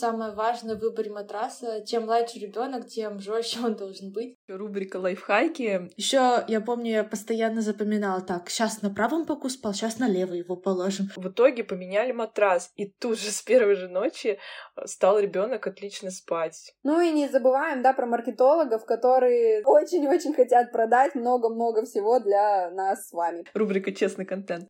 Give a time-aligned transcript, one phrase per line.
[0.00, 1.84] самое важное в выборе матраса.
[1.86, 4.36] Чем младше ребенок, тем жестче он должен быть.
[4.48, 5.90] Рубрика лайфхаки.
[5.96, 10.38] Еще я помню, я постоянно запоминала так: сейчас на правом боку спал, сейчас на левый
[10.38, 11.08] его положим.
[11.14, 14.38] В итоге поменяли матрас, и тут же с первой же ночи
[14.76, 16.74] э, стал ребенок отлично спать.
[16.82, 23.08] Ну и не забываем, да, про маркетологов, которые очень-очень хотят продать много-много всего для нас
[23.08, 23.44] с вами.
[23.54, 24.68] Рубрика «Честный контент».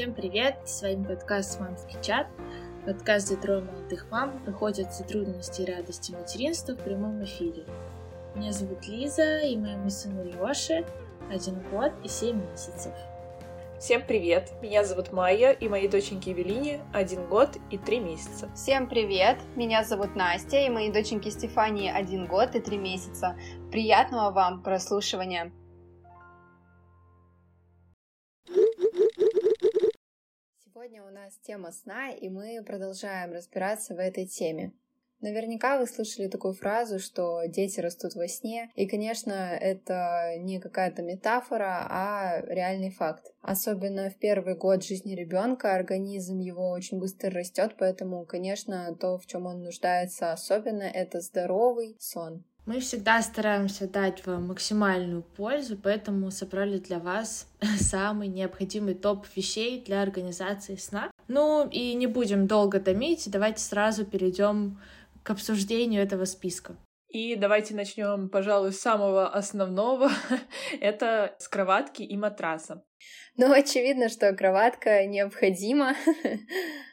[0.00, 0.56] Всем привет!
[0.64, 2.26] С вами подкаст «Мамский чат».
[2.86, 7.66] Подкаст, где трое молодых мам проходят все трудности и радости материнства в прямом эфире.
[8.34, 10.86] Меня зовут Лиза, и моему сыну Лёше
[11.30, 12.94] один год и семь месяцев.
[13.78, 14.50] Всем привет!
[14.62, 18.48] Меня зовут Майя, и моей доченьке Евелине один год и три месяца.
[18.54, 19.36] Всем привет!
[19.54, 23.36] Меня зовут Настя, и моей доченьке Стефании один год и три месяца.
[23.70, 25.52] Приятного вам прослушивания!
[30.80, 34.72] Сегодня у нас тема сна, и мы продолжаем разбираться в этой теме.
[35.20, 41.02] Наверняка вы слышали такую фразу, что дети растут во сне, и, конечно, это не какая-то
[41.02, 43.30] метафора, а реальный факт.
[43.42, 49.26] Особенно в первый год жизни ребенка организм его очень быстро растет, поэтому, конечно, то, в
[49.26, 52.42] чем он нуждается особенно, это здоровый сон.
[52.70, 57.48] Мы всегда стараемся дать вам максимальную пользу, поэтому собрали для вас
[57.80, 61.10] самый необходимый топ вещей для организации сна.
[61.26, 64.80] Ну и не будем долго томить, давайте сразу перейдем
[65.24, 66.76] к обсуждению этого списка.
[67.08, 70.08] И давайте начнем, пожалуй, с самого основного.
[70.80, 72.84] Это с кроватки и матраса.
[73.36, 75.96] Ну, очевидно, что кроватка необходима.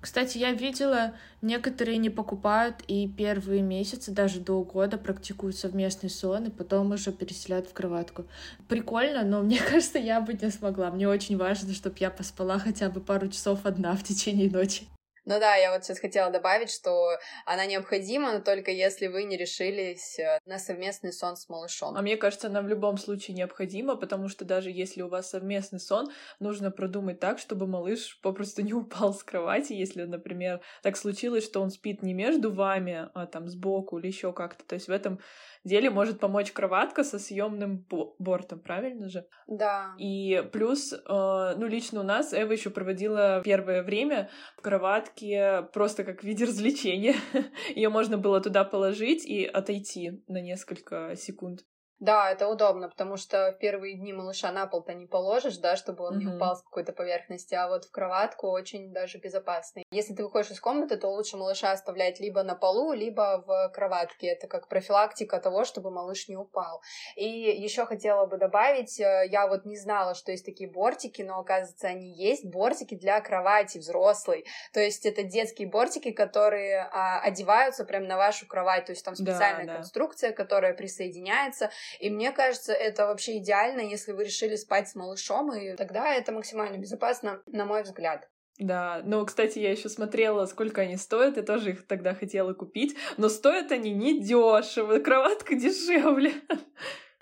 [0.00, 6.46] Кстати, я видела, некоторые не покупают и первые месяцы, даже до года, практикуют совместный сон,
[6.46, 8.24] и потом уже переселяют в кроватку.
[8.68, 10.90] Прикольно, но мне кажется, я бы не смогла.
[10.90, 14.86] Мне очень важно, чтобы я поспала хотя бы пару часов одна в течение ночи.
[15.30, 19.36] Ну да, я вот сейчас хотела добавить, что она необходима, но только если вы не
[19.36, 21.96] решились э, на совместный сон с малышом.
[21.96, 25.78] А мне кажется, она в любом случае необходима, потому что даже если у вас совместный
[25.78, 26.10] сон,
[26.40, 31.60] нужно продумать так, чтобы малыш попросту не упал с кровати, если, например, так случилось, что
[31.60, 34.64] он спит не между вами, а там сбоку или еще как-то.
[34.64, 35.20] То есть в этом
[35.68, 37.86] деле может помочь кроватка со съемным
[38.18, 39.26] бортом, правильно же?
[39.46, 39.94] Да.
[39.98, 46.04] И плюс, э, ну, лично у нас Эва еще проводила первое время в кроватке просто
[46.04, 47.14] как в виде развлечения.
[47.74, 51.60] Ее можно было туда положить и отойти на несколько секунд.
[52.00, 56.04] Да, это удобно, потому что в первые дни малыша на пол-то не положишь, да, чтобы
[56.04, 56.18] он mm-hmm.
[56.18, 59.82] не упал с какой-то поверхности, а вот в кроватку очень даже безопасно.
[59.90, 64.28] Если ты выходишь из комнаты, то лучше малыша оставлять либо на полу, либо в кроватке.
[64.28, 66.80] Это как профилактика того, чтобы малыш не упал.
[67.16, 71.38] И еще хотела бы добавить, э, я вот не знала, что есть такие бортики, но
[71.38, 74.46] оказывается, они есть, бортики для кровати взрослой.
[74.72, 79.14] То есть это детские бортики, которые а, одеваются прямо на вашу кровать, то есть там
[79.14, 79.76] специальная да, да.
[79.76, 85.52] конструкция, которая присоединяется, и мне кажется, это вообще идеально, если вы решили спать с малышом,
[85.52, 88.28] и тогда это максимально безопасно, на мой взгляд.
[88.58, 92.94] Да, но, кстати, я еще смотрела, сколько они стоят, и тоже их тогда хотела купить,
[93.16, 96.34] но стоят они не дешево, кроватка дешевле.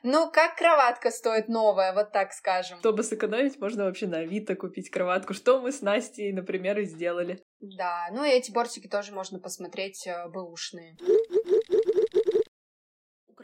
[0.04, 2.78] Ну, как кроватка стоит новая, вот так скажем.
[2.78, 7.42] Чтобы сэкономить, можно вообще на Авито купить кроватку, что мы с Настей, например, и сделали.
[7.60, 10.28] Да, ну и эти бортики тоже можно посмотреть э,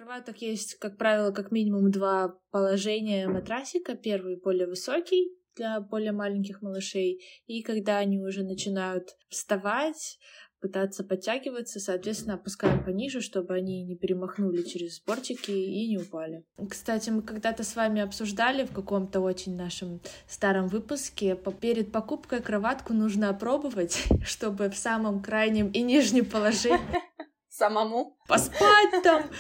[0.05, 3.95] кроваток есть, как правило, как минимум два положения матрасика.
[3.95, 10.19] Первый более высокий для более маленьких малышей, и когда они уже начинают вставать,
[10.61, 16.45] пытаться подтягиваться, соответственно, опускаем пониже, чтобы они не перемахнули через бортики и не упали.
[16.69, 22.93] Кстати, мы когда-то с вами обсуждали в каком-то очень нашем старом выпуске, перед покупкой кроватку
[22.93, 26.81] нужно опробовать, чтобы в самом крайнем и нижнем положении
[27.55, 28.19] самому.
[28.27, 29.31] Поспать там.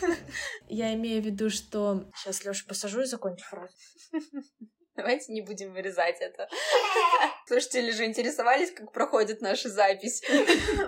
[0.68, 2.10] Я имею в виду, что...
[2.16, 3.74] Сейчас, Лёша, посажу и закончу фразу.
[5.00, 6.48] Давайте не будем вырезать это.
[7.46, 10.22] Слушатели же интересовались, как проходит наша запись.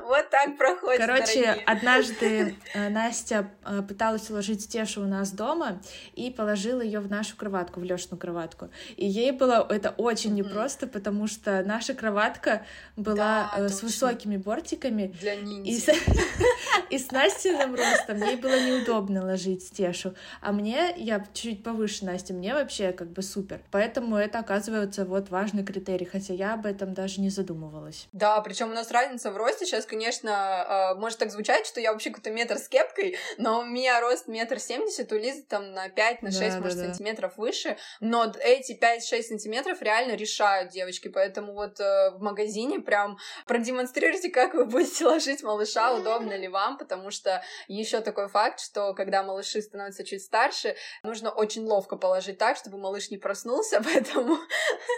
[0.03, 1.01] Вот так проходит.
[1.01, 5.81] Короче, однажды э, Настя э, пыталась уложить Стешу у нас дома
[6.15, 8.71] и положила ее в нашу кроватку, в Лешину кроватку.
[8.97, 12.67] И ей было это очень непросто, потому что наша кроватка
[12.97, 15.15] была э, с высокими бортиками.
[15.21, 15.89] Для и с,
[16.91, 20.15] и с Настиным ростом ей было неудобно ложить Стешу.
[20.41, 23.61] А мне, я чуть повыше Насти, мне вообще как бы супер.
[23.71, 28.09] Поэтому Поэтому это оказывается вот важный критерий, хотя я об этом даже не задумывалась.
[28.11, 31.93] Да, причем у нас разница в росте сейчас, конечно, а, может так звучать, что я
[31.93, 35.89] вообще какой-то метр с кепкой, но у меня рост метр семьдесят, у Лизы там на
[35.89, 41.07] 5, на 6, да, может, да, сантиметров выше, но эти 5-6 сантиметров реально решают девочки,
[41.07, 46.77] поэтому вот э, в магазине прям продемонстрируйте, как вы будете ложить малыша, удобно ли вам,
[46.77, 50.75] потому что еще такой факт, что когда малыши становятся чуть старше,
[51.05, 54.39] нужно очень ловко положить так, чтобы малыш не проснулся, поэтому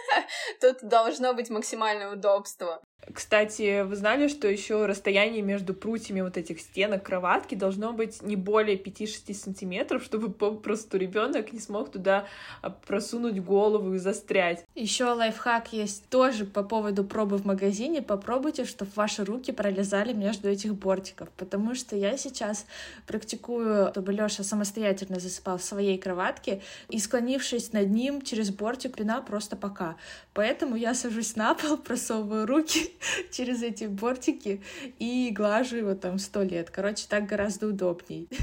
[0.61, 2.81] тут должно быть максимальное удобство.
[3.13, 8.35] Кстати, вы знали, что еще расстояние между прутьями вот этих стенок кроватки должно быть не
[8.35, 12.25] более 5-6 сантиметров, чтобы попросту ребенок не смог туда
[12.61, 14.65] а, просунуть голову и застрять.
[14.73, 18.01] Еще лайфхак есть тоже по поводу пробы в магазине.
[18.01, 22.65] Попробуйте, чтобы ваши руки пролезали между этих бортиков, потому что я сейчас
[23.05, 29.21] практикую, чтобы Леша самостоятельно засыпал в своей кроватке и склонившись над ним через бортик, пина
[29.21, 29.95] просто пока.
[30.33, 32.94] Поэтому я сажусь на пол, просовываю руки
[33.31, 34.61] через эти бортики
[34.99, 36.69] и глажу его там сто лет.
[36.69, 38.29] Короче, так гораздо удобней.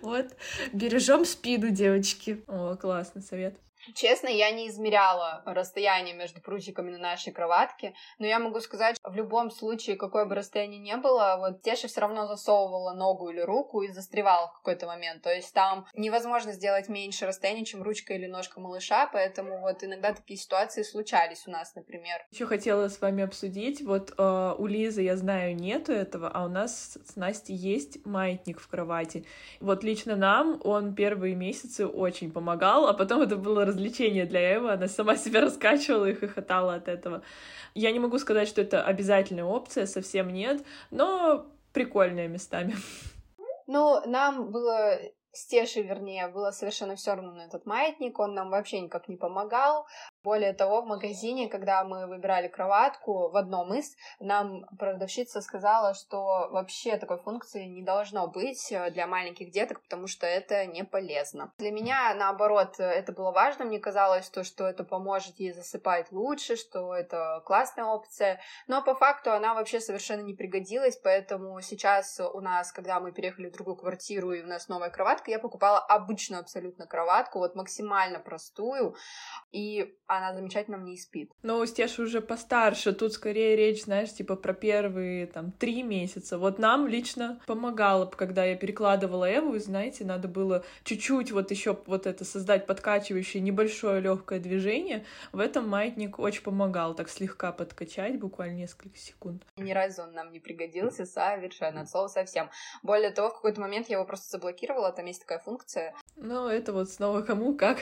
[0.00, 0.36] Вот,
[0.72, 2.44] бережем спину, девочки.
[2.46, 3.58] О, классный совет.
[3.94, 9.10] Честно, я не измеряла расстояние между прутиками на нашей кроватке, но я могу сказать, что
[9.10, 13.40] в любом случае, какое бы расстояние ни было, вот Теша все равно засовывала ногу или
[13.40, 15.22] руку и застревала в какой-то момент.
[15.22, 20.12] То есть там невозможно сделать меньше расстояния, чем ручка или ножка малыша, поэтому вот иногда
[20.12, 22.26] такие ситуации случались у нас, например.
[22.30, 26.48] Еще хотела с вами обсудить, вот э, у Лизы, я знаю, нету этого, а у
[26.48, 29.26] нас с Настей есть маятник в кровати.
[29.60, 34.72] Вот лично нам он первые месяцы очень помогал, а потом это было развлечение для Эвы,
[34.72, 37.22] она сама себя раскачивала и хохотала от этого.
[37.74, 42.74] Я не могу сказать, что это обязательная опция, совсем нет, но прикольная местами.
[43.66, 44.98] Ну, нам было
[45.32, 49.16] с Тешей, вернее, было совершенно все равно на этот маятник, он нам вообще никак не
[49.16, 49.86] помогал.
[50.26, 56.48] Более того, в магазине, когда мы выбирали кроватку, в одном из, нам продавщица сказала, что
[56.50, 61.52] вообще такой функции не должно быть э, для маленьких деток, потому что это не полезно.
[61.58, 63.66] Для меня, наоборот, это было важно.
[63.66, 68.40] Мне казалось, то, что это поможет ей засыпать лучше, что это классная опция.
[68.66, 73.48] Но по факту она вообще совершенно не пригодилась, поэтому сейчас у нас, когда мы переехали
[73.48, 78.18] в другую квартиру и у нас новая кроватка, я покупала обычную абсолютно кроватку, вот максимально
[78.18, 78.96] простую,
[79.52, 81.30] и она замечательно мне и спит.
[81.42, 86.38] Но у Стеши уже постарше, тут скорее речь, знаешь, типа про первые там три месяца.
[86.38, 91.78] Вот нам лично помогало, когда я перекладывала Эву, и, знаете, надо было чуть-чуть вот еще
[91.86, 95.04] вот это создать подкачивающее небольшое легкое движение.
[95.32, 99.44] В этом маятник очень помогал, так слегка подкачать, буквально несколько секунд.
[99.56, 102.50] Ни разу он нам не пригодился совершенно, от слова совсем.
[102.82, 105.94] Более того, в какой-то момент я его просто заблокировала, там есть такая функция.
[106.16, 107.78] Ну, это вот снова кому как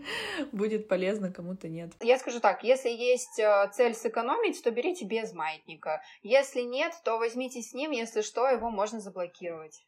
[0.52, 1.92] будет полезно, кому-то нет.
[2.00, 6.02] Я скажу так, если есть э, цель сэкономить, то берите без маятника.
[6.22, 9.84] Если нет, то возьмите с ним, если что, его можно заблокировать.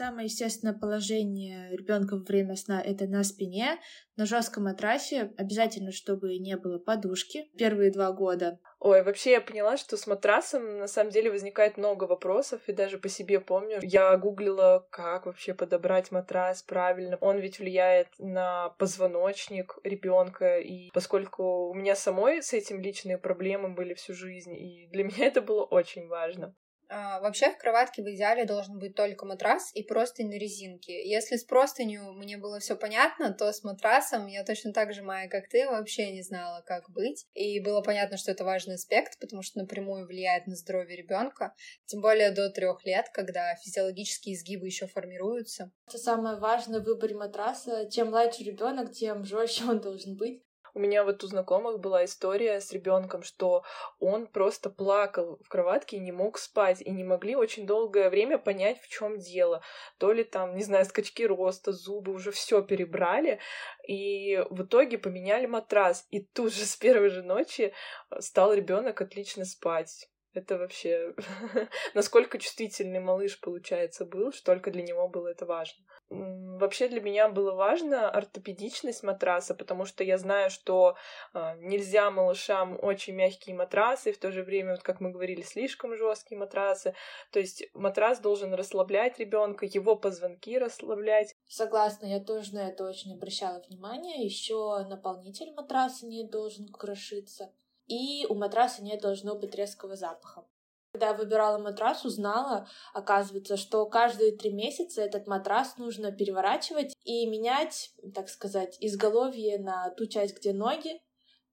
[0.00, 3.78] Самое естественное положение ребенка во время сна это на спине,
[4.16, 8.58] на жестком матрасе, обязательно, чтобы не было подушки первые два года.
[8.78, 12.96] Ой, вообще я поняла, что с матрасом на самом деле возникает много вопросов, и даже
[12.96, 13.78] по себе помню.
[13.82, 17.18] Я гуглила, как вообще подобрать матрас правильно.
[17.20, 23.74] Он ведь влияет на позвоночник ребенка, и поскольку у меня самой с этим личные проблемы
[23.74, 26.54] были всю жизнь, и для меня это было очень важно.
[26.92, 31.08] А, вообще в кроватке в идеале должен быть только матрас и простынь на резинке.
[31.08, 35.28] Если с простынью мне было все понятно, то с матрасом я точно так же, Майя,
[35.28, 37.26] как ты, вообще не знала, как быть.
[37.32, 41.54] И было понятно, что это важный аспект, потому что напрямую влияет на здоровье ребенка,
[41.86, 45.70] тем более до трех лет, когда физиологические изгибы еще формируются.
[45.86, 47.88] Это самое важное в выборе матраса.
[47.88, 50.42] Чем младше ребенок, тем жестче он должен быть.
[50.74, 53.64] У меня вот у знакомых была история с ребенком, что
[53.98, 58.38] он просто плакал в кроватке и не мог спать, и не могли очень долгое время
[58.38, 59.62] понять, в чем дело.
[59.98, 63.40] То ли там, не знаю, скачки роста, зубы, уже все перебрали,
[63.86, 66.06] и в итоге поменяли матрас.
[66.10, 67.72] И тут же с первой же ночи
[68.18, 70.08] стал ребенок отлично спать.
[70.32, 71.14] Это вообще...
[71.94, 75.84] Насколько чувствительный малыш, получается, был, что только для него было это важно.
[76.08, 80.96] Вообще для меня было важно ортопедичность матраса, потому что я знаю, что
[81.34, 85.96] э, нельзя малышам очень мягкие матрасы, в то же время, вот как мы говорили, слишком
[85.96, 86.94] жесткие матрасы.
[87.32, 91.34] То есть матрас должен расслаблять ребенка, его позвонки расслаблять.
[91.48, 94.24] Согласна, я тоже на это очень обращала внимание.
[94.24, 97.52] Еще наполнитель матраса не должен крошиться
[97.90, 100.46] и у матраса не должно быть резкого запаха.
[100.92, 107.26] Когда я выбирала матрас, узнала, оказывается, что каждые три месяца этот матрас нужно переворачивать и
[107.26, 111.00] менять, так сказать, изголовье на ту часть, где ноги.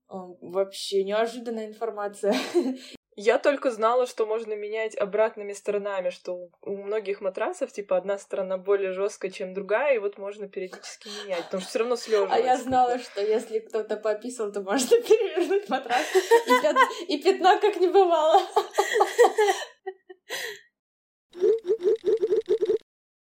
[0.07, 2.35] Вообще неожиданная информация.
[3.19, 8.59] Я только знала, что можно менять обратными сторонами, что у многих матрасов, типа, одна сторона
[8.59, 12.35] более жесткая, чем другая, и вот можно периодически менять, потому что все равно слеживается.
[12.35, 16.77] А я знала, что если кто-то пописал, то можно перевернуть матрас, и, пят...
[17.07, 18.39] и пятна как не бывало.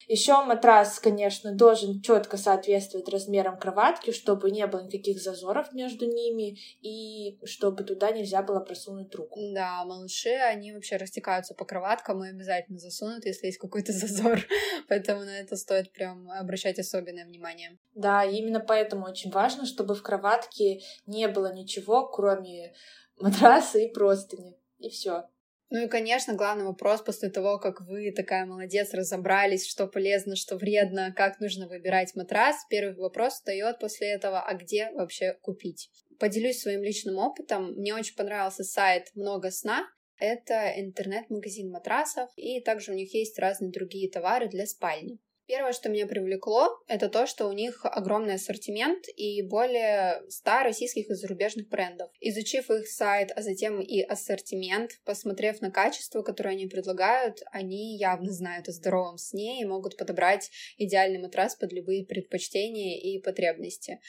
[0.08, 6.58] Еще матрас, конечно, должен четко соответствовать размерам кроватки, чтобы не было никаких зазоров между ними
[6.80, 9.40] и чтобы туда нельзя было просунуть руку.
[9.52, 14.40] Да, малыши, они вообще растекаются по кроваткам и обязательно засунут, если есть какой-то зазор.
[14.88, 17.76] Поэтому на это стоит прям обращать особенное внимание.
[17.94, 22.74] Да, именно поэтому очень важно, чтобы в кроватке не было ничего, кроме
[23.18, 24.56] матраса и простыни.
[24.78, 25.24] И все.
[25.68, 30.56] Ну и, конечно, главный вопрос после того, как вы такая молодец, разобрались, что полезно, что
[30.56, 35.90] вредно, как нужно выбирать матрас, первый вопрос встает после этого, а где вообще купить?
[36.20, 37.72] Поделюсь своим личным опытом.
[37.72, 39.86] Мне очень понравился сайт «Много сна».
[40.18, 45.18] Это интернет-магазин матрасов, и также у них есть разные другие товары для спальни.
[45.46, 51.08] Первое, что меня привлекло, это то, что у них огромный ассортимент и более 100 российских
[51.08, 52.10] и зарубежных брендов.
[52.20, 58.32] Изучив их сайт, а затем и ассортимент, посмотрев на качество, которое они предлагают, они явно
[58.32, 64.00] знают о здоровом сне и могут подобрать идеальный матрас под любые предпочтения и потребности.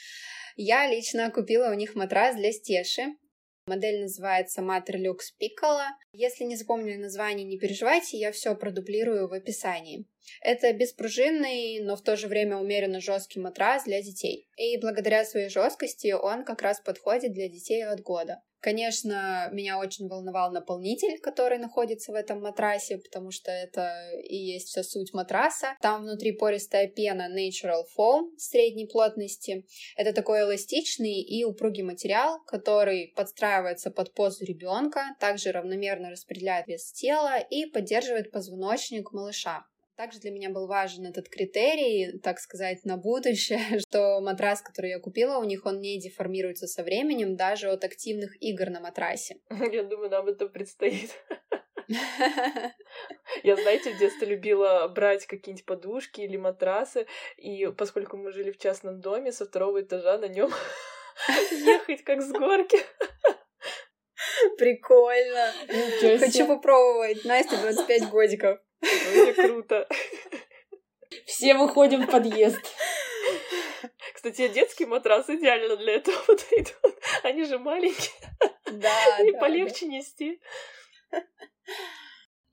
[0.56, 3.14] Я лично купила у них матрас для стеши,
[3.68, 5.84] Модель называется Matrix Piccolo.
[6.12, 10.06] Если не запомнили название, не переживайте, я все продублирую в описании.
[10.40, 14.48] Это беспружинный, но в то же время умеренно жесткий матрас для детей.
[14.56, 18.42] И благодаря своей жесткости он как раз подходит для детей от года.
[18.60, 24.68] Конечно, меня очень волновал наполнитель, который находится в этом матрасе, потому что это и есть
[24.68, 25.76] вся суть матраса.
[25.80, 29.64] Там внутри пористая пена Natural Foam средней плотности.
[29.96, 36.90] Это такой эластичный и упругий материал, который подстраивается под позу ребенка, также равномерно распределяет вес
[36.92, 39.64] тела и поддерживает позвоночник малыша.
[39.98, 45.00] Также для меня был важен этот критерий, так сказать, на будущее, что матрас, который я
[45.00, 49.38] купила, у них он не деформируется со временем, даже от активных игр на матрасе.
[49.72, 51.10] Я думаю, нам это предстоит.
[53.42, 58.58] Я, знаете, в детстве любила брать какие-нибудь подушки или матрасы, и поскольку мы жили в
[58.58, 60.52] частном доме, со второго этажа на нем
[61.50, 62.78] ехать как с горки.
[64.58, 65.52] Прикольно.
[66.20, 67.24] Хочу попробовать.
[67.24, 68.60] Настя, 25 годиков.
[68.80, 69.88] Очень круто.
[71.26, 72.60] Все выходим в подъезд.
[74.14, 76.98] Кстати, детский матрас идеально для этого подойдут.
[77.22, 78.12] Они же маленькие.
[78.70, 80.40] Да, И полегче нести.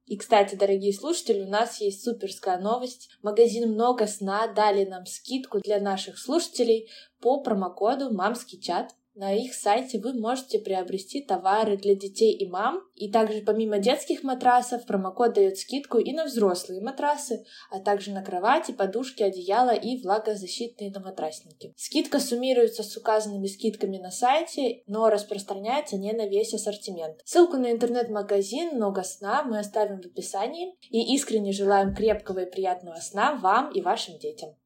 [0.05, 3.09] И, кстати, дорогие слушатели, у нас есть суперская новость.
[3.23, 6.87] Магазин «Много сна» дали нам скидку для наших слушателей
[7.19, 8.93] по промокоду «Мамский чат».
[9.15, 14.23] На их сайте вы можете приобрести товары для детей и мам, и также помимо детских
[14.23, 20.01] матрасов промокод дает скидку и на взрослые матрасы, а также на кровати, подушки, одеяла и
[20.01, 21.73] влагозащитные наматрасники.
[21.77, 27.21] Скидка суммируется с указанными скидками на сайте, но распространяется не на весь ассортимент.
[27.23, 32.97] Ссылку на интернет-магазин «Много сна» мы оставим в описании и искренне желаем крепкого и приятного
[32.97, 34.57] сна вам и вашим детям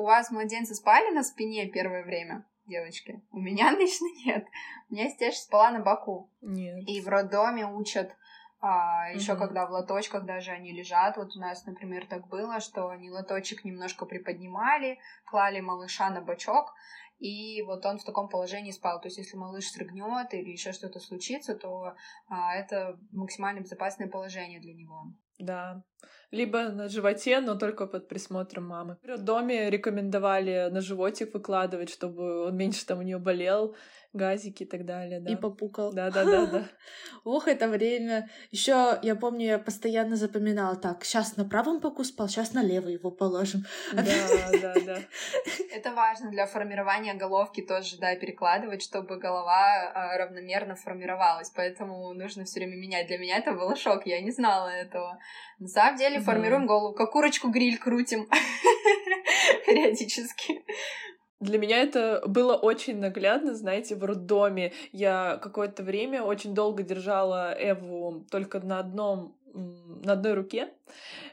[0.00, 3.22] у вас младенцы спали на спине первое время, девочки?
[3.30, 4.46] У меня лично нет.
[4.88, 6.30] У меня Стеша спала на боку.
[6.40, 6.88] Нет.
[6.88, 8.16] И в роддоме учат
[8.62, 9.40] а, еще угу.
[9.40, 13.64] когда в лоточках даже они лежат, вот у нас, например, так было, что они лоточек
[13.64, 16.74] немножко приподнимали, клали малыша на бочок,
[17.18, 19.00] и вот он в таком положении спал.
[19.00, 21.94] То есть, если малыш срыгнет или еще что-то случится, то
[22.28, 25.06] а, это максимально безопасное положение для него.
[25.40, 25.82] Да.
[26.30, 28.96] Либо на животе, но только под присмотром мамы.
[29.02, 33.74] В доме рекомендовали на животик выкладывать, чтобы он меньше там у нее болел
[34.12, 35.30] газики и так далее, да.
[35.30, 35.92] И попукал.
[35.92, 36.64] Да, да, да, да.
[37.24, 38.28] Ох, это время.
[38.50, 42.94] Еще я помню, я постоянно запоминала так: сейчас на правом боку спал, сейчас на левый
[42.94, 43.64] его положим.
[43.92, 44.02] Да,
[44.60, 44.98] да, да.
[45.72, 51.50] Это важно для формирования головки тоже, да, перекладывать, чтобы голова а, равномерно формировалась.
[51.50, 53.06] Поэтому нужно все время менять.
[53.06, 55.18] Для меня это был шок, я не знала этого.
[55.58, 58.28] На самом деле формируем голову, как курочку гриль крутим
[59.66, 60.64] периодически.
[61.40, 64.72] Для меня это было очень наглядно, знаете, в роддоме.
[64.92, 70.72] Я какое-то время очень долго держала Эву только на одном на одной руке,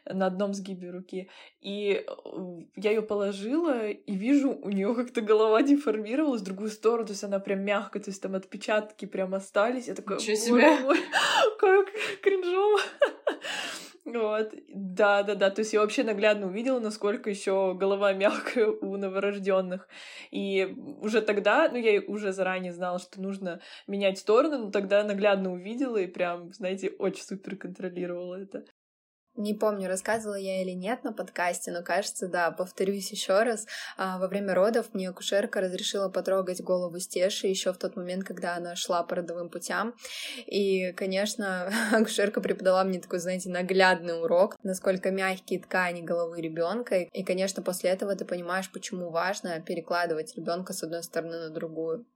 [0.05, 1.29] на одном сгибе руки.
[1.61, 7.05] И э, я ее положила, и вижу, у нее как-то голова деформировалась в другую сторону,
[7.05, 9.87] то есть она прям мягко, то есть там отпечатки прям остались.
[9.87, 10.77] Я такая, Ничего себе!
[11.59, 11.87] Как
[12.21, 12.79] кринжово!
[14.07, 15.49] Вот, да, да, да.
[15.49, 19.89] То есть я вообще наглядно увидела, насколько еще голова мягкая у новорожденных.
[20.31, 20.63] И
[21.01, 25.97] уже тогда, ну, я уже заранее знала, что нужно менять сторону, но тогда наглядно увидела
[25.97, 28.63] и прям, знаете, очень супер контролировала это.
[29.37, 33.67] Не помню, рассказывала я или нет на подкасте, но кажется, да, повторюсь еще раз.
[33.95, 38.55] А, во время родов мне акушерка разрешила потрогать голову Стеши еще в тот момент, когда
[38.55, 39.93] она шла по родовым путям.
[40.47, 47.01] И, конечно, акушерка преподала мне такой, знаете, наглядный урок, насколько мягкие ткани головы ребенка.
[47.01, 52.07] И, конечно, после этого ты понимаешь, почему важно перекладывать ребенка с одной стороны на другую.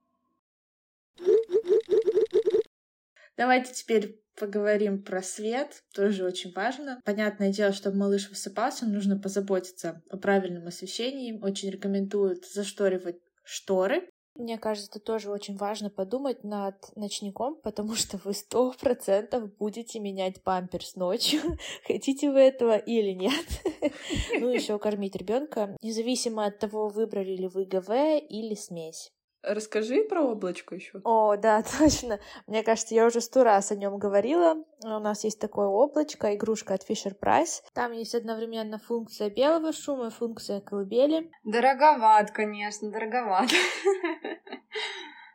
[3.37, 6.99] Давайте теперь поговорим про свет, тоже очень важно.
[7.05, 11.39] Понятное дело, чтобы малыш высыпался, нужно позаботиться о правильном освещении.
[11.41, 14.09] Очень рекомендуют зашторивать шторы.
[14.35, 19.99] Мне кажется, это тоже очень важно подумать над ночником, потому что вы сто процентов будете
[19.99, 21.41] менять памперс ночью,
[21.85, 23.45] хотите вы этого или нет.
[24.39, 27.89] ну, еще кормить ребенка, независимо от того, выбрали ли вы ГВ
[28.29, 29.11] или смесь.
[29.43, 31.01] Расскажи про облачко еще.
[31.03, 32.19] О, да, точно.
[32.47, 34.63] Мне кажется, я уже сто раз о нем говорила.
[34.83, 37.63] У нас есть такое облачко, игрушка от Fisher Price.
[37.73, 41.31] Там есть одновременно функция белого шума и функция колыбели.
[41.43, 43.49] Дороговат, конечно, дороговат.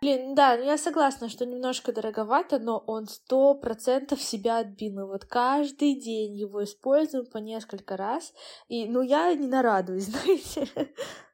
[0.02, 5.00] Блин, да, ну я согласна, что немножко дороговато, но он сто процентов себя отбил.
[5.00, 8.32] И вот каждый день его используем по несколько раз.
[8.68, 10.68] И, ну, я не нарадуюсь, знаете.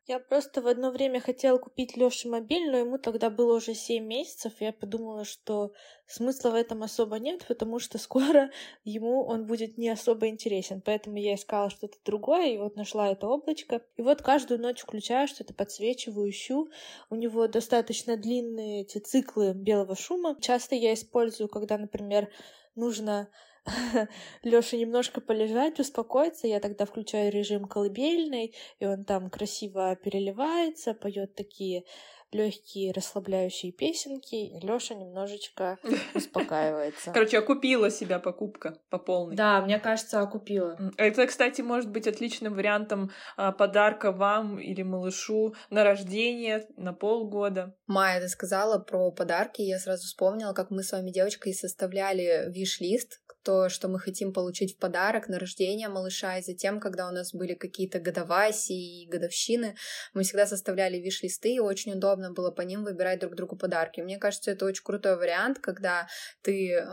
[0.05, 4.05] Я просто в одно время хотела купить Лёше мобиль, но ему тогда было уже 7
[4.05, 5.73] месяцев, и я подумала, что
[6.07, 8.51] смысла в этом особо нет, потому что скоро
[8.85, 10.83] ему он будет не особо интересен.
[10.85, 13.83] Поэтому я искала что-то другое, и вот нашла это облачко.
[13.97, 16.69] И вот каждую ночь включаю, что-то подсвечиваю, ищу.
[17.09, 20.37] У него достаточно длинные эти циклы белого шума.
[20.41, 22.29] Часто я использую, когда, например,
[22.75, 23.29] нужно
[24.43, 31.35] Лёше немножко полежать, успокоиться, я тогда включаю режим колыбельный, и он там красиво переливается, поет
[31.35, 31.85] такие
[32.33, 35.79] легкие расслабляющие песенки, и Лёша немножечко
[36.15, 37.13] успокаивается.
[37.13, 39.37] Короче, окупила себя покупка по полной.
[39.37, 40.79] Да, мне кажется, окупила.
[40.97, 47.77] Это, кстати, может быть отличным вариантом а, подарка вам или малышу на рождение, на полгода.
[47.87, 53.21] Майя, ты сказала про подарки, я сразу вспомнила, как мы с вами девочкой составляли виш-лист
[53.43, 57.35] то, что мы хотим получить в подарок на рождение малыша, и затем, когда у нас
[57.35, 59.77] были какие-то годоваси и годовщины,
[60.15, 64.01] мы всегда составляли виш-листы, и очень удобно было по ним выбирать друг другу подарки.
[64.01, 66.09] Мне кажется, это очень крутой вариант, когда
[66.43, 66.85] ты э,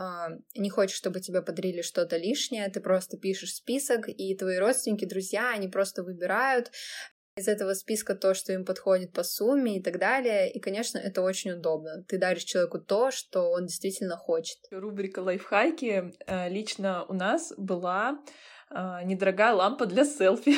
[0.56, 5.52] не хочешь, чтобы тебе подарили что-то лишнее, ты просто пишешь список, и твои родственники, друзья,
[5.54, 6.70] они просто выбирают,
[7.40, 10.50] из этого списка то, что им подходит по сумме и так далее.
[10.50, 12.04] И, конечно, это очень удобно.
[12.08, 14.58] Ты даришь человеку то, что он действительно хочет.
[14.70, 18.18] Рубрика лайфхаки э, лично у нас была
[18.70, 20.54] недорогая лампа для селфи.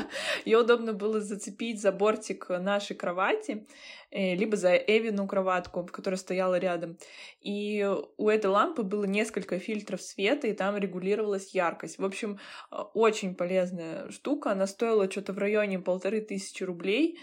[0.44, 3.66] Ее удобно было зацепить за бортик нашей кровати,
[4.10, 6.96] э, либо за Эвину кроватку, которая стояла рядом.
[7.40, 7.84] И
[8.16, 11.98] у этой лампы было несколько фильтров света, и там регулировалась яркость.
[11.98, 12.38] В общем,
[12.70, 14.52] а, очень полезная штука.
[14.52, 17.18] Она стоила что-то в районе полторы тысячи рублей.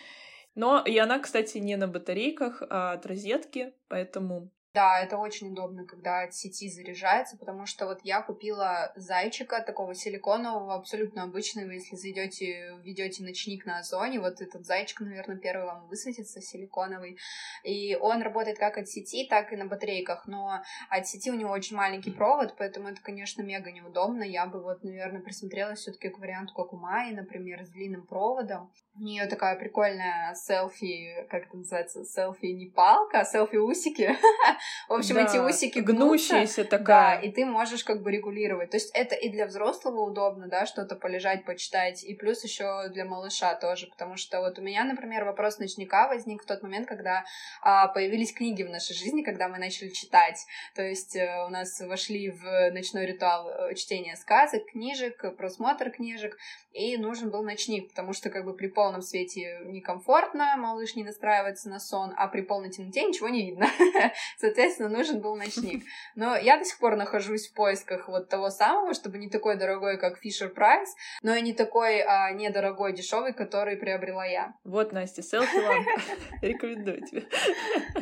[0.56, 5.86] Но и она, кстати, не на батарейках, а от розетки, поэтому да, это очень удобно,
[5.86, 11.96] когда от сети заряжается, потому что вот я купила зайчика такого силиконового, абсолютно обычного, если
[11.96, 17.20] зайдете, введете ночник на озоне, вот этот зайчик, наверное, первый вам высветится, силиконовый,
[17.64, 21.52] и он работает как от сети, так и на батарейках, но от сети у него
[21.52, 26.10] очень маленький провод, поэтому это, конечно, мега неудобно, я бы вот, наверное, присмотрелась все таки
[26.10, 31.46] к варианту, как у Майи, например, с длинным проводом, у нее такая прикольная селфи, как
[31.46, 34.10] это называется, селфи не палка, а селфи усики.
[34.88, 37.18] В общем, да, эти усики гнущиеся такая.
[37.18, 38.72] Да, и ты можешь как бы регулировать.
[38.72, 43.06] То есть это и для взрослого удобно, да, что-то полежать, почитать, и плюс еще для
[43.06, 47.24] малыша тоже, потому что вот у меня, например, вопрос ночника возник в тот момент, когда
[47.62, 50.46] а, появились книги в нашей жизни, когда мы начали читать.
[50.76, 56.38] То есть э, у нас вошли в ночной ритуал э, чтения сказок, книжек, просмотр книжек,
[56.74, 61.70] и нужен был ночник, потому что как бы при полном свете некомфортно, малыш не настраивается
[61.70, 63.68] на сон, а при полной темноте ничего не видно.
[64.54, 65.84] соответственно, нужен был ночник.
[66.16, 69.98] Но я до сих пор нахожусь в поисках вот того самого, чтобы не такой дорогой,
[69.98, 74.54] как Fisher Price, но и не такой а, недорогой, дешевый, который приобрела я.
[74.64, 75.92] Вот, Настя, селфи лампа.
[76.42, 77.28] Рекомендую тебе.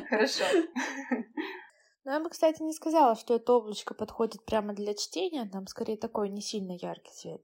[0.09, 0.43] Хорошо.
[2.03, 5.97] Ну, я бы, кстати, не сказала, что это облачко подходит прямо для чтения, там скорее
[5.97, 7.41] такой не сильно яркий цвет.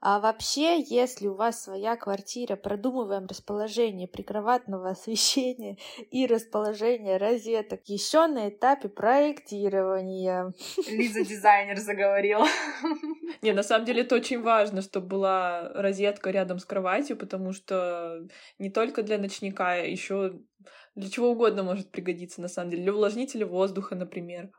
[0.00, 5.78] А вообще, если у вас своя квартира, продумываем расположение прикроватного освещения
[6.10, 10.52] и расположение розеток еще на этапе проектирования.
[10.88, 12.46] Лиза дизайнер заговорила.
[13.42, 18.26] Не, на самом деле это очень важно, чтобы была розетка рядом с кроватью, потому что
[18.58, 20.40] не только для ночника, а еще
[20.94, 22.82] для чего угодно может пригодиться, на самом деле.
[22.82, 24.50] Для увлажнителя воздуха, например.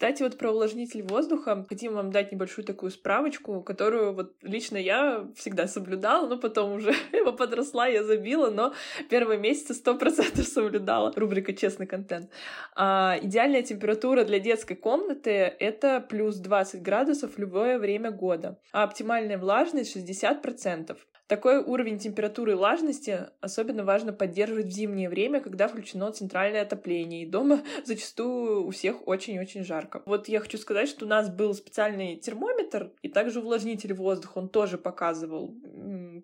[0.00, 5.28] Кстати, вот про увлажнитель воздуха хотим вам дать небольшую такую справочку, которую вот лично я
[5.36, 8.72] всегда соблюдала, но потом уже его подросла, я забила, но
[9.10, 11.12] первые месяцы сто процентов соблюдала.
[11.14, 12.30] Рубрика «Честный контент».
[12.74, 18.84] А, идеальная температура для детской комнаты— это плюс 20 градусов в любое время года, а
[18.84, 20.96] оптимальная влажность— 60%.
[21.30, 27.22] Такой уровень температуры и влажности особенно важно поддерживать в зимнее время, когда включено центральное отопление,
[27.22, 30.02] и дома зачастую у всех очень-очень жарко.
[30.06, 34.48] Вот я хочу сказать, что у нас был специальный термометр, и также увлажнитель воздуха, он
[34.48, 35.54] тоже показывал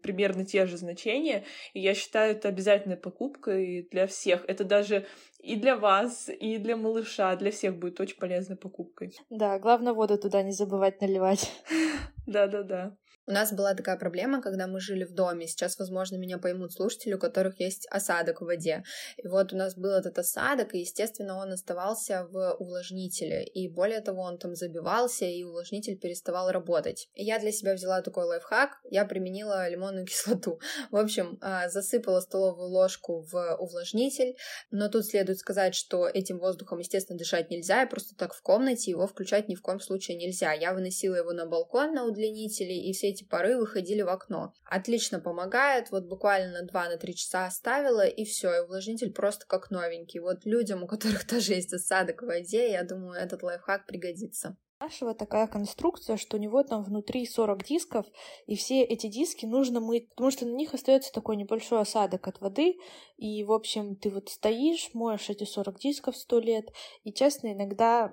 [0.03, 4.45] примерно те же значения, и я считаю, это обязательная покупка и для всех.
[4.49, 5.07] Это даже
[5.39, 9.17] и для вас, и для малыша, для всех будет очень полезной покупкой.
[9.31, 11.53] Да, главное воду туда не забывать наливать.
[12.27, 12.97] Да-да-да.
[13.29, 15.49] У нас была такая проблема, когда мы жили в доме.
[15.49, 18.85] Сейчас, возможно, меня поймут слушатели, у которых есть осадок в воде.
[19.17, 23.45] И вот у нас был этот осадок, и, естественно, он оставался в увлажнителе.
[23.45, 27.09] И более того, он там забивался, и увлажнитель переставал работать.
[27.15, 28.79] И я для себя взяла такой лайфхак.
[28.93, 30.61] Я применила лимонную кислоту.
[30.93, 34.37] В общем, а, засыпала столовую ложку в увлажнитель.
[34.71, 37.83] Но тут следует сказать, что этим воздухом, естественно, дышать нельзя.
[37.83, 40.53] И просто так в комнате его включать ни в коем случае нельзя.
[40.53, 44.53] Я выносила его на балкон на удлинителе, и все пары выходили в окно.
[44.65, 50.21] Отлично помогает, вот буквально на 2-3 часа оставила, и все, и увлажнитель просто как новенький.
[50.21, 54.57] Вот людям, у которых тоже есть осадок в воде, я думаю, этот лайфхак пригодится.
[54.79, 58.05] Нашего такая конструкция, что у него там внутри 40 дисков,
[58.47, 62.43] и все эти диски нужно мыть, потому что на них остается такой небольшой осадок от
[62.43, 62.77] воды,
[63.17, 66.69] и, в общем, ты вот стоишь, моешь эти 40 дисков сто лет,
[67.05, 68.13] и, честно, иногда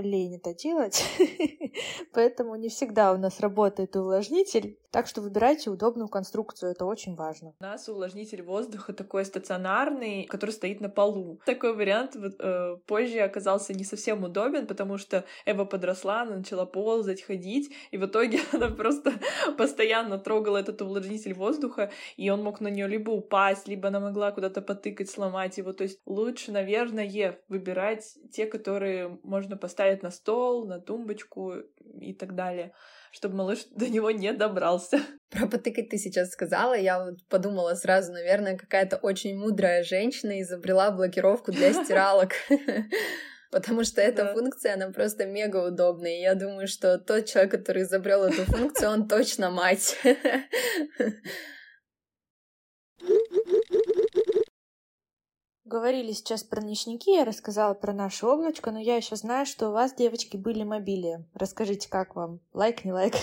[0.00, 1.04] лень это делать,
[2.12, 7.54] поэтому не всегда у нас работает увлажнитель, так что выбирайте удобную конструкцию, это очень важно.
[7.58, 11.40] У нас увлажнитель воздуха такой стационарный, который стоит на полу.
[11.46, 17.22] Такой вариант э, позже оказался не совсем удобен, потому что Эва подросла, она начала ползать,
[17.22, 19.14] ходить, и в итоге она просто
[19.56, 24.30] постоянно трогала этот увлажнитель воздуха, и он мог на нее либо упасть, либо она могла
[24.30, 25.72] куда-то потыкать, сломать его.
[25.72, 31.54] То есть лучше, наверное, выбирать те, которые можно поставить на стол, на тумбочку
[32.00, 32.72] и так далее,
[33.12, 34.98] чтобы малыш до него не добрался.
[35.30, 40.90] Про потыкать ты сейчас сказала, я вот подумала сразу, наверное, какая-то очень мудрая женщина изобрела
[40.90, 42.32] блокировку для стиралок.
[43.52, 44.32] Потому что эта да.
[44.32, 46.16] функция, она просто мега удобная.
[46.16, 49.96] И я думаю, что тот человек, который изобрел эту функцию, он точно мать.
[55.72, 59.72] Говорили сейчас про ночники, я рассказала про наше облачко, но я еще знаю, что у
[59.72, 61.24] вас, девочки, были мобили.
[61.32, 62.40] Расскажите, как вам?
[62.52, 63.14] Лайк, не лайк?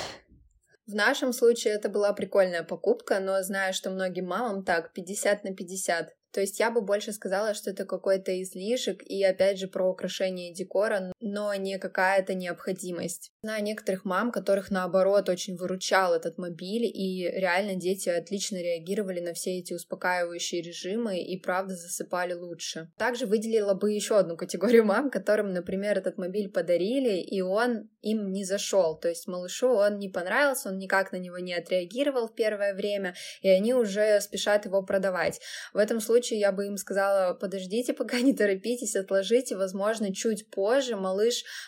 [0.88, 5.53] В нашем случае это была прикольная покупка, но знаю, что многим мамам так, 50 на
[5.53, 6.15] 50.
[6.31, 10.51] То есть я бы больше сказала, что это какой-то излишек и опять же про украшение
[10.51, 13.31] декора, но не какая-то необходимость.
[13.41, 19.33] Знаю некоторых мам, которых наоборот очень выручал этот мобиль, и реально дети отлично реагировали на
[19.33, 22.89] все эти успокаивающие режимы и правда засыпали лучше.
[22.97, 28.31] Также выделила бы еще одну категорию мам, которым, например, этот мобиль подарили, и он им
[28.31, 28.97] не зашел.
[28.97, 33.15] То есть малышу он не понравился, он никак на него не отреагировал в первое время,
[33.41, 35.39] и они уже спешат его продавать.
[35.73, 40.95] В этом случае я бы им сказала, подождите, пока не торопитесь, отложите, возможно, чуть позже
[40.95, 41.18] малыш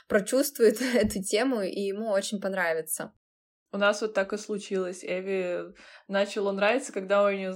[0.08, 3.14] прочувствует эту тему, и ему очень понравится.
[3.74, 5.04] У нас вот так и случилось.
[5.04, 5.74] Эви
[6.10, 7.56] начало нравиться, когда у нее,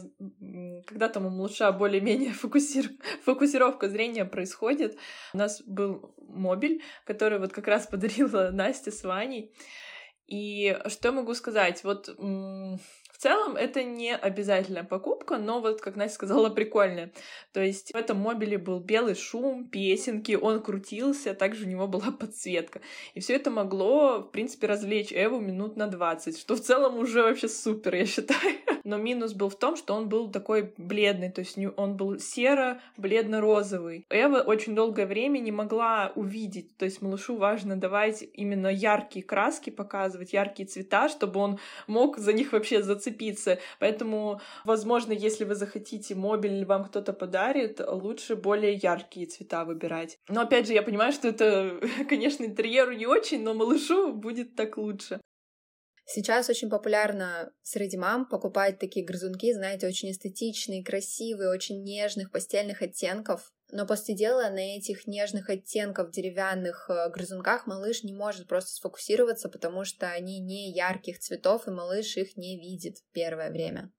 [0.88, 2.90] когда там у малыша более-менее фокусир...
[3.24, 4.98] фокусировка зрения происходит.
[5.34, 9.54] У нас был мобиль, который вот как раз подарила Настя с Ваней.
[10.26, 11.84] И что могу сказать?
[11.84, 12.10] Вот
[13.26, 17.12] целом это не обязательная покупка, но вот, как Настя сказала, прикольная.
[17.54, 22.12] То есть в этом мобиле был белый шум, песенки, он крутился, также у него была
[22.20, 22.82] подсветка.
[23.16, 27.24] И все это могло, в принципе, развлечь Эву минут на 20, что в целом уже
[27.24, 28.58] вообще супер, я считаю.
[28.84, 34.06] Но минус был в том, что он был такой бледный, то есть он был серо-бледно-розовый.
[34.12, 39.72] Эва очень долгое время не могла увидеть, то есть малышу важно давать именно яркие краски,
[39.72, 41.58] показывать яркие цвета, чтобы он
[41.88, 43.15] мог за них вообще зацепиться.
[43.80, 50.18] Поэтому, возможно, если вы захотите мобиль или вам кто-то подарит, лучше более яркие цвета выбирать.
[50.30, 54.78] Но опять же, я понимаю, что это, конечно, интерьеру не очень, но малышу будет так
[54.78, 55.20] лучше.
[56.08, 62.84] Сейчас очень популярно среди мам покупать такие грызунки, знаете, очень эстетичные, красивые, очень нежных постельных
[62.84, 63.52] оттенков.
[63.78, 69.50] Но после дела на этих нежных оттенков деревянных э, грызунках малыш не может просто сфокусироваться,
[69.50, 73.92] потому что они не ярких цветов, и малыш их не видит первое время.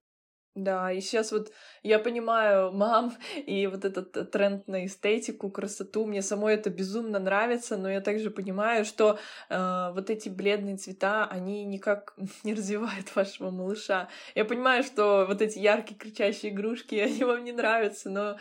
[0.57, 6.07] Да, и сейчас вот я понимаю мам и вот этот э, тренд на эстетику, красоту.
[6.07, 9.19] Мне самой это безумно нравится, но я также понимаю, что
[9.51, 14.09] э, вот эти бледные цвета, они никак не развивают вашего малыша.
[14.35, 18.39] Я понимаю, что вот эти яркие кричащие игрушки, они вам не нравятся, но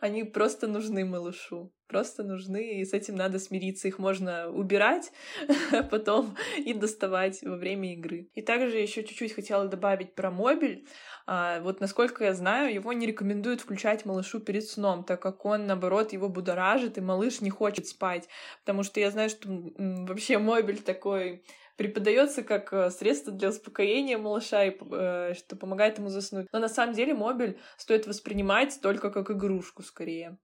[0.00, 3.88] они просто нужны малышу просто нужны, и с этим надо смириться.
[3.88, 5.10] Их можно убирать
[5.90, 8.28] потом и доставать во время игры.
[8.34, 10.86] И также еще чуть-чуть хотела добавить про мобиль.
[11.26, 15.66] А, вот насколько я знаю, его не рекомендуют включать малышу перед сном, так как он,
[15.66, 18.28] наоборот, его будоражит, и малыш не хочет спать.
[18.60, 21.42] Потому что я знаю, что вообще мобиль такой
[21.78, 26.48] преподается как э, средство для успокоения малыша и э, что помогает ему заснуть.
[26.52, 30.38] Но на самом деле мобиль стоит воспринимать только как игрушку скорее.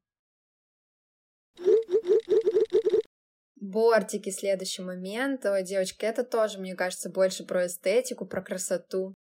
[3.64, 5.46] Бортики, следующий момент.
[5.46, 9.14] Ой, девочки, это тоже, мне кажется, больше про эстетику, про красоту.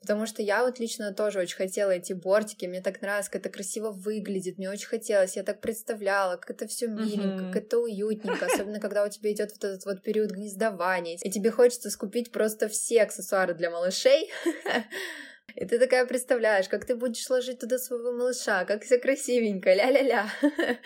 [0.00, 3.48] Потому что я вот лично тоже очень хотела эти бортики, мне так нравилось, как это
[3.48, 7.52] красиво выглядит, мне очень хотелось, я так представляла, как это все миленько, uh-huh.
[7.52, 11.50] как это уютненько, особенно когда у тебя идет вот этот вот период гнездования, и тебе
[11.50, 14.30] хочется скупить просто все аксессуары для малышей.
[15.54, 20.28] И ты такая представляешь, как ты будешь ложить туда своего малыша, как все красивенько, ля-ля-ля.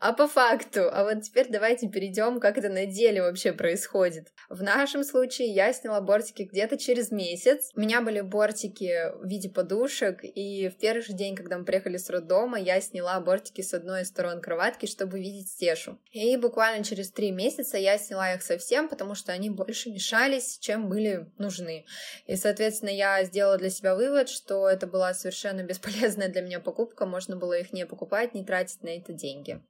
[0.00, 4.32] А по факту, а вот теперь давайте перейдем, как это на деле вообще происходит.
[4.48, 7.70] В нашем случае я сняла бортики где-то через месяц.
[7.74, 11.96] У меня были бортики в виде подушек, и в первый же день, когда мы приехали
[11.96, 15.98] с роддома, я сняла бортики с одной из сторон кроватки, чтобы видеть Стешу.
[16.12, 20.88] И буквально через три месяца я сняла их совсем, потому что они больше мешались, чем
[20.88, 21.86] были нужны.
[22.26, 27.06] И, соответственно, я сделала для себя вывод, что это была совершенно бесполезная для меня покупка,
[27.06, 29.62] можно было их не покупать, не тратить на это деньги.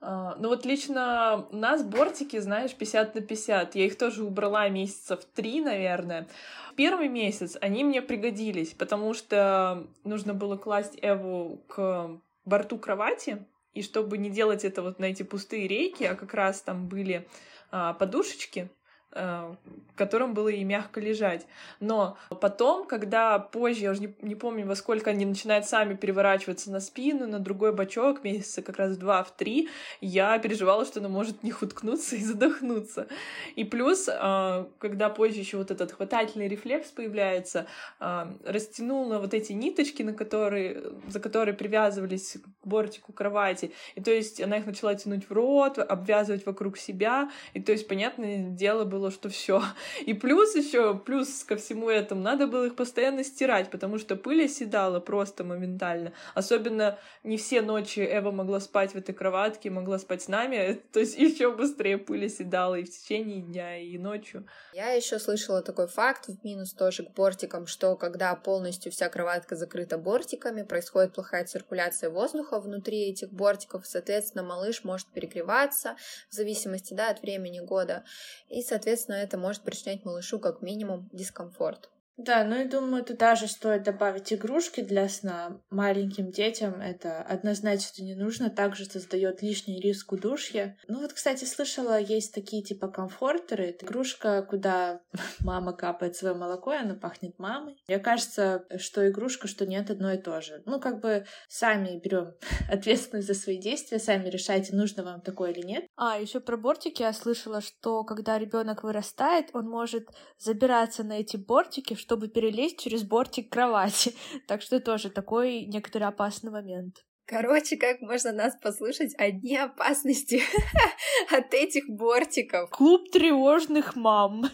[0.00, 3.74] Uh, ну вот лично у нас бортики, знаешь, 50 на 50.
[3.74, 6.28] Я их тоже убрала месяца в три, наверное.
[6.76, 13.82] Первый месяц они мне пригодились, потому что нужно было класть Эву к борту кровати, и
[13.82, 17.28] чтобы не делать это вот на эти пустые рейки, а как раз там были
[17.70, 18.70] а, подушечки,
[19.10, 19.56] в
[19.96, 21.46] котором было и мягко лежать.
[21.80, 26.70] Но потом, когда позже, я уже не, не помню, во сколько они начинают сами переворачиваться
[26.70, 29.68] на спину, на другой бочок, месяца как раз два в три,
[30.00, 33.08] я переживала, что она может них уткнуться и задохнуться.
[33.56, 37.66] И плюс, э, когда позже еще вот этот хватательный рефлекс появляется,
[38.00, 44.10] э, растянула вот эти ниточки, на которые, за которые привязывались к бортику кровати, и то
[44.10, 48.84] есть она их начала тянуть в рот, обвязывать вокруг себя, и то есть, понятное дело,
[48.84, 49.62] было было, что все.
[50.06, 54.44] И плюс еще, плюс ко всему этому, надо было их постоянно стирать, потому что пыль
[54.44, 56.12] оседала просто моментально.
[56.34, 61.00] Особенно не все ночи Эва могла спать в этой кроватке, могла спать с нами, то
[61.00, 64.46] есть еще быстрее пыль оседала и в течение дня, и ночью.
[64.74, 69.54] Я еще слышала такой факт, в минус тоже к бортикам, что когда полностью вся кроватка
[69.54, 75.96] закрыта бортиками, происходит плохая циркуляция воздуха внутри этих бортиков, соответственно, малыш может перегреваться
[76.30, 78.04] в зависимости да, от времени года,
[78.48, 81.90] и, соответственно, соответственно, это может причинять малышу как минимум дискомфорт.
[82.18, 85.60] Да, ну и думаю, туда же стоит добавить игрушки для сна.
[85.70, 90.76] Маленьким детям это однозначно не нужно, также создает лишний риск удушья.
[90.88, 93.66] Ну вот, кстати, слышала, есть такие типа комфортеры.
[93.66, 95.00] Это игрушка, куда
[95.40, 97.80] мама капает свое молоко, и оно пахнет мамой.
[97.86, 100.64] Мне кажется, что игрушка, что нет, одно и то же.
[100.66, 102.34] Ну, как бы сами берем
[102.68, 105.86] ответственность за свои действия, сами решайте, нужно вам такое или нет.
[105.94, 111.36] А, еще про бортики я слышала, что когда ребенок вырастает, он может забираться на эти
[111.36, 114.14] бортики, чтобы перелезть через бортик кровати.
[114.46, 117.04] Так что тоже такой некоторый опасный момент.
[117.26, 119.14] Короче, как можно нас послушать?
[119.18, 120.42] Одни опасности
[121.30, 122.70] от этих бортиков.
[122.70, 124.44] Клуб тревожных мам.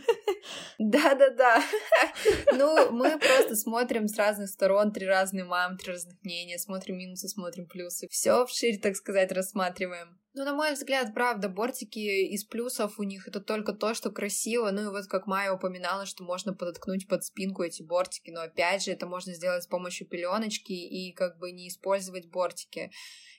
[0.79, 1.63] Да-да-да.
[2.53, 7.29] Ну, мы просто смотрим с разных сторон, три разные мамы, три разных мнения, смотрим минусы,
[7.29, 8.09] смотрим плюсы.
[8.11, 10.19] Все вширь, так сказать, рассматриваем.
[10.37, 14.73] Ну, на мой взгляд, правда, бортики из плюсов у них это только то, что красиво.
[14.73, 18.83] Ну и вот как Майя упоминала, что можно подоткнуть под спинку эти бортики, но опять
[18.83, 22.91] же, это можно сделать с помощью пеленочки и как бы не использовать бортики,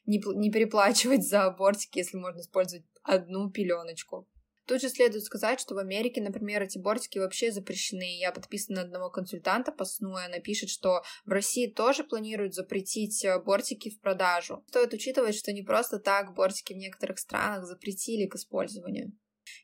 [0.06, 4.26] не, не переплачивать за бортики, если можно использовать одну пеленочку.
[4.66, 8.18] Тут же следует сказать, что в Америке, например, эти бортики вообще запрещены.
[8.20, 12.56] Я подписана на одного консультанта по сну, и она пишет, что в России тоже планируют
[12.56, 14.64] запретить э, бортики в продажу.
[14.70, 19.12] Стоит учитывать, что не просто так бортики в некоторых странах запретили к использованию.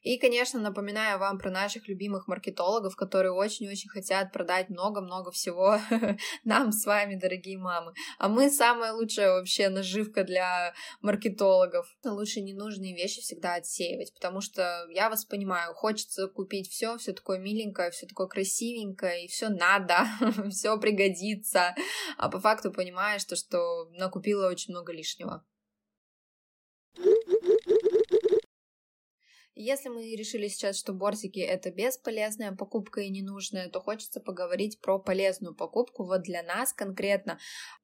[0.02, 5.80] И, конечно, напоминаю вам про наших любимых маркетологов, которые очень-очень хотят продать много-много всего
[6.44, 7.94] нам с вами, дорогие мамы.
[8.18, 11.88] А мы самая лучшая вообще наживка для маркетологов.
[12.04, 17.40] Лучше ненужные вещи всегда отсеивать, потому что я вас понимаю, хочется купить все, все такое
[17.40, 20.06] миленькое, все такое красивенькое, и все надо,
[20.50, 21.76] все пригодится.
[22.18, 25.44] А по факту понимаешь, то, что накупила очень много лишнего.
[29.54, 34.98] Если мы решили сейчас, что бортики это бесполезная покупка и ненужная, то хочется поговорить про
[34.98, 36.06] полезную покупку.
[36.06, 37.38] Вот для нас конкретно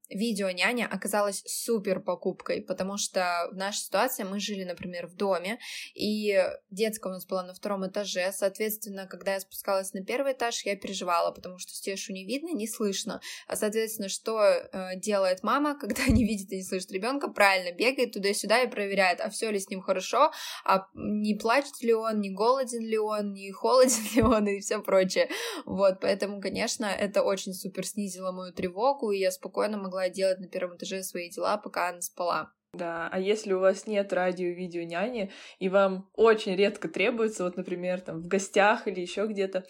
[0.10, 5.60] видео няня оказалась супер покупкой, потому что в нашей ситуации мы жили, например, в доме,
[5.96, 10.66] и детская у нас была на втором этаже, соответственно, когда я спускалась на первый этаж,
[10.66, 15.76] я переживала, потому что Стешу не видно, не слышно, а, соответственно, что э, делает мама,
[15.80, 19.60] когда не видит и не слышит ребенка, правильно, бегает туда-сюда и проверяет, а все ли
[19.60, 20.32] с ним хорошо,
[20.66, 24.80] а не плачет ли он, не голоден ли он, не холоден ли он и все
[24.80, 25.30] прочее,
[25.66, 30.40] вот, поэтому, конечно, это очень супер снизило мою тревогу, и я спокойно могла могла делать
[30.40, 32.52] на первом этаже свои дела, пока она спала.
[32.74, 38.02] Да, а если у вас нет радио-видео няни, и вам очень редко требуется, вот, например,
[38.02, 39.66] там в гостях или еще где-то,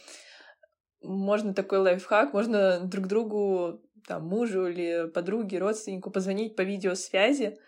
[1.02, 7.60] можно такой лайфхак, можно друг другу, там, мужу или подруге, родственнику позвонить по видеосвязи,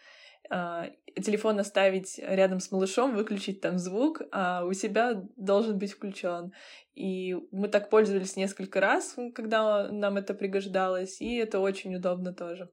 [0.50, 6.54] телефон оставить рядом с малышом, выключить там звук, а у себя должен быть включен.
[6.96, 12.70] И мы так пользовались несколько раз, когда нам это пригождалось, и это очень удобно тоже.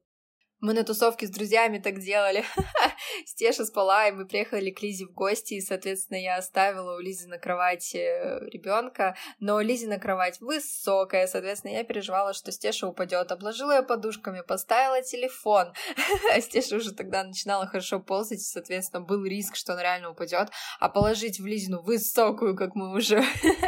[0.59, 2.43] Мы на тусовке с друзьями так делали.
[3.27, 7.27] Стеша спала, и мы приехали к Лизе в гости, и, соответственно, я оставила у Лизы
[7.27, 13.31] на кровати э, ребенка, но Лизе на кровать высокая, соответственно, я переживала, что Стеша упадет.
[13.31, 15.73] Обложила ее подушками, поставила телефон.
[16.33, 20.49] а Стеша уже тогда начинала хорошо ползать, соответственно, был риск, что она реально упадет.
[20.79, 23.23] А положить в Лизину высокую, как мы уже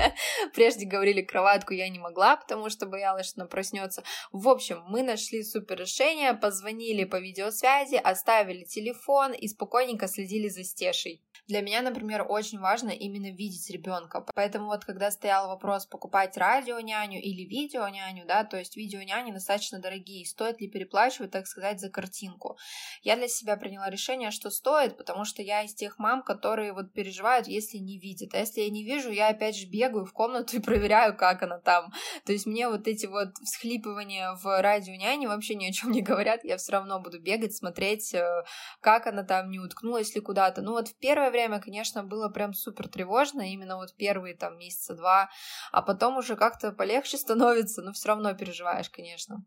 [0.55, 4.03] прежде говорили, кроватку я не могла, потому что боялась, что она проснется.
[4.31, 10.47] В общем, мы нашли супер решение, позвонили звонили по видеосвязи, оставили телефон и спокойненько следили
[10.47, 11.21] за стешей.
[11.49, 14.23] Для меня, например, очень важно именно видеть ребенка.
[14.35, 20.27] Поэтому вот когда стоял вопрос покупать радио-няню или видео-няню, да, то есть видео-няни достаточно дорогие,
[20.27, 22.59] стоит ли переплачивать, так сказать, за картинку.
[23.01, 26.93] Я для себя приняла решение, что стоит, потому что я из тех мам, которые вот
[26.93, 28.35] переживают, если не видят.
[28.35, 31.57] А если я не вижу, я опять же бегаю в комнату и проверяю, как она
[31.57, 31.91] там.
[32.27, 36.43] То есть мне вот эти вот всхлипывания в радио-няне вообще ни о чем не говорят.
[36.43, 38.43] Я все равно буду бегать, смотреть, э,
[38.81, 40.61] как она там не уткнулась ли куда-то.
[40.61, 44.95] Ну вот в первое время, конечно, было прям супер тревожно, именно вот первые там месяца
[44.95, 45.29] два,
[45.71, 49.45] а потом уже как-то полегче становится, но все равно переживаешь, конечно.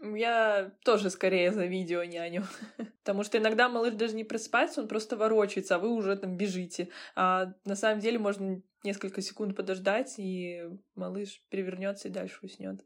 [0.00, 2.44] Я тоже скорее за видео няню.
[3.04, 6.90] Потому что иногда малыш даже не просыпается, он просто ворочается, а вы уже там бежите.
[7.14, 10.62] А на самом деле можно несколько секунд подождать, и
[10.94, 12.84] малыш перевернется и дальше уснет.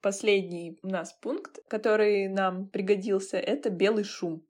[0.00, 4.46] Последний у нас пункт, который нам пригодился, это белый шум.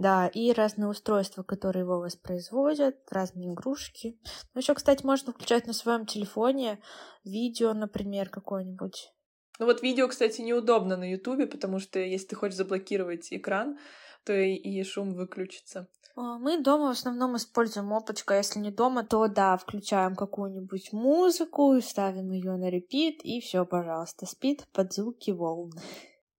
[0.00, 4.18] Да, и разные устройства, которые его воспроизводят, разные игрушки.
[4.54, 6.80] Ну, еще, кстати, можно включать на своем телефоне
[7.22, 9.12] видео, например, какое-нибудь.
[9.58, 13.78] Ну вот видео, кстати, неудобно на Ютубе, потому что если ты хочешь заблокировать экран,
[14.24, 15.86] то и, и шум выключится.
[16.16, 20.94] А, мы дома в основном используем опочку, а если не дома, то да, включаем какую-нибудь
[20.94, 25.72] музыку, ставим ее на репит, и все, пожалуйста, спит под звуки волн.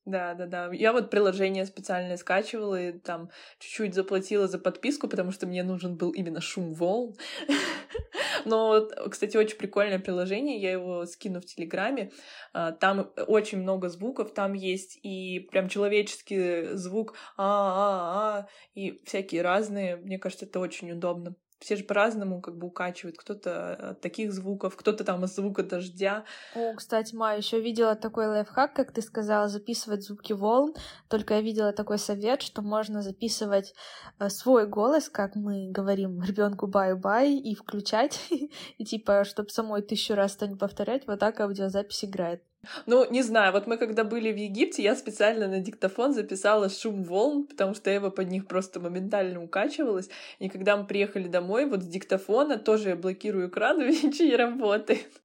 [0.05, 0.69] Да, да, да.
[0.73, 5.95] Я вот приложение специальное скачивала и там чуть-чуть заплатила за подписку, потому что мне нужен
[5.95, 7.15] был именно шум волн.
[8.45, 12.11] Но, кстати, очень прикольное приложение, я его скину в Телеграме.
[12.51, 19.03] А, там очень много звуков, там есть и прям человеческий звук а а а и
[19.05, 19.97] всякие разные.
[19.97, 21.35] Мне кажется, это очень удобно.
[21.61, 23.17] Все же по-разному как бы укачивают.
[23.17, 26.25] Кто-то от таких звуков, кто-то там от звука дождя.
[26.55, 30.73] О, кстати, Майя, еще видела такой лайфхак, как ты сказала, записывать звуки волн.
[31.07, 33.75] Только я видела такой совет, что можно записывать
[34.19, 38.19] э, свой голос, как мы говорим ребенку бай-бай, и включать,
[38.77, 42.43] и типа, чтобы самой тысячу раз это не повторять, вот так аудиозапись играет.
[42.85, 47.03] Ну, не знаю, вот мы когда были в Египте, я специально на диктофон записала шум
[47.03, 50.09] волн, потому что Эва под них просто моментально укачивалась.
[50.39, 55.21] И когда мы приехали домой, вот с диктофона тоже я блокирую экран, видите, не работает.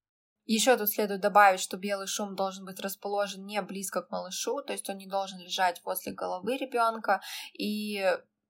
[0.47, 4.73] Еще тут следует добавить, что белый шум должен быть расположен не близко к малышу, то
[4.73, 7.21] есть он не должен лежать возле головы ребенка.
[7.53, 8.01] И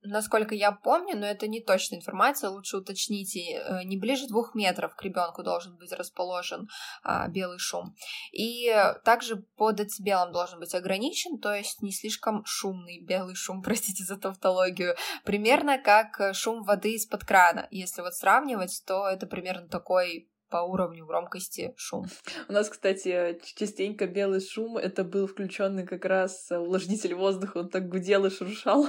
[0.06, 4.94] насколько я помню, но это не точная информация, лучше уточните, э, не ближе двух метров
[4.94, 6.68] к ребенку должен быть расположен
[7.02, 7.94] а, белый шум.
[8.32, 14.04] И также по децибелам должен быть ограничен, то есть не слишком шумный белый шум, простите
[14.04, 17.68] за тавтологию, примерно как шум воды из-под крана.
[17.70, 22.06] Если вот сравнивать, то это примерно такой по уровню громкости шум.
[22.48, 27.88] У нас, кстати, частенько белый шум, это был включенный как раз увлажнитель воздуха, он так
[27.88, 28.86] гудел и шуршал,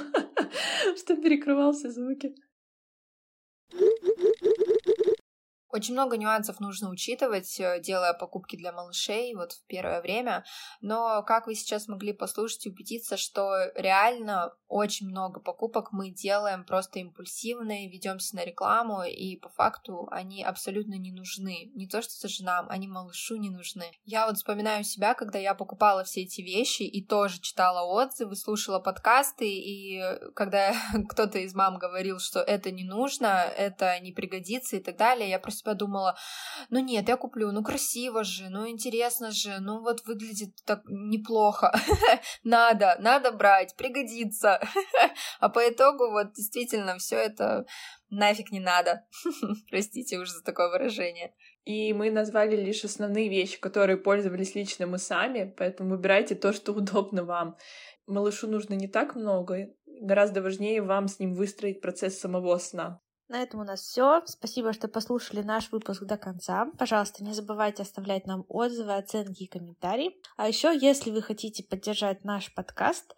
[0.97, 2.36] что перекрывал все звуки.
[5.70, 10.45] Очень много нюансов нужно учитывать, э, делая покупки для малышей вот в первое время,
[10.82, 16.65] но как вы сейчас могли послушать и убедиться, что реально очень много покупок мы делаем
[16.65, 21.72] просто импульсивные, ведемся на рекламу, и по факту они абсолютно не нужны.
[21.74, 23.91] Не то, что сожнам, они малышу не нужны.
[24.05, 28.80] Я вот вспоминаю себя, когда я покупала все эти вещи и тоже читала отзывы, слушала
[28.80, 30.01] подкасты, и
[30.36, 30.74] когда
[31.09, 35.39] кто-то из мам говорил, что это не нужно, это не пригодится и так далее, я
[35.39, 36.15] просто подумала,
[36.70, 41.74] ну нет, я куплю, ну красиво же, ну интересно же, ну вот выглядит так неплохо,
[42.43, 44.59] надо, надо брать, пригодится.
[45.39, 47.65] А по итогу вот действительно все это
[48.09, 49.05] нафиг не надо.
[49.70, 51.34] Простите уже за такое выражение.
[51.65, 56.72] И мы назвали лишь основные вещи, которые пользовались лично мы сами, поэтому выбирайте то, что
[56.72, 57.57] удобно вам.
[58.07, 63.01] Малышу нужно не так много, гораздо важнее вам с ним выстроить процесс самого сна.
[63.30, 64.22] На этом у нас все.
[64.26, 66.68] Спасибо, что послушали наш выпуск до конца.
[66.78, 70.16] Пожалуйста, не забывайте оставлять нам отзывы, оценки и комментарии.
[70.38, 73.16] А еще, если вы хотите поддержать наш подкаст,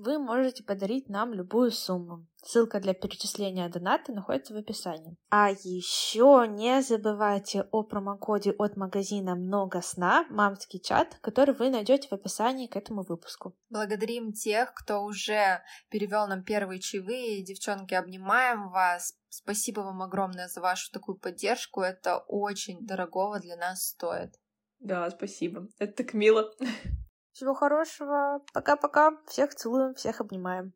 [0.00, 2.26] вы можете подарить нам любую сумму.
[2.42, 5.16] Ссылка для перечисления доната находится в описании.
[5.28, 12.08] А еще не забывайте о промокоде от магазина «Много сна» мамский чат, который вы найдете
[12.08, 13.54] в описании к этому выпуску.
[13.68, 17.44] Благодарим тех, кто уже перевел нам первые чаевые.
[17.44, 19.14] Девчонки, обнимаем вас.
[19.28, 21.82] Спасибо вам огромное за вашу такую поддержку.
[21.82, 24.34] Это очень дорогого для нас стоит.
[24.78, 25.68] Да, спасибо.
[25.78, 26.50] Это так мило.
[27.32, 28.42] Всего хорошего.
[28.52, 29.12] Пока-пока.
[29.26, 30.72] Всех целуем, всех обнимаем.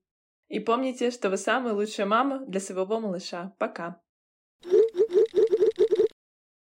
[0.49, 3.55] И помните, что вы самая лучшая мама для своего малыша.
[3.59, 4.01] Пока.